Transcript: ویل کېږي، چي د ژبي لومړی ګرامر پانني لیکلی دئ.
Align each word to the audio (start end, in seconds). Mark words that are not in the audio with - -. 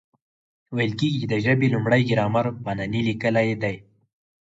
ویل 0.75 0.93
کېږي، 0.99 1.17
چي 1.21 1.27
د 1.31 1.35
ژبي 1.45 1.67
لومړی 1.73 2.01
ګرامر 2.09 2.45
پانني 2.63 3.01
لیکلی 3.09 3.49
دئ. 3.61 3.75